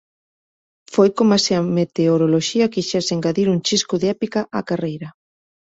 Foi 0.93 1.09
coma 1.17 1.37
se 1.45 1.51
a 1.59 1.61
meteoroloxía 1.77 2.71
quixese 2.73 3.11
engadir 3.15 3.47
un 3.53 3.59
chisco 3.67 3.95
de 4.01 4.07
épica 4.15 4.41
á 4.57 4.59
carreira. 4.69 5.09